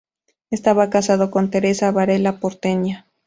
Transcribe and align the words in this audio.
Estaba 0.49 0.89
casado 0.89 1.29
con 1.29 1.51
Teresa 1.51 1.91
Varela, 1.91 2.39
porteña. 2.39 3.05